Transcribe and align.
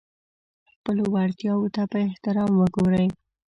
خپلو 0.71 1.03
وړتیاوو 1.13 1.73
ته 1.75 1.83
په 1.91 1.97
احترام 2.07 2.51
وګورئ. 2.59 3.07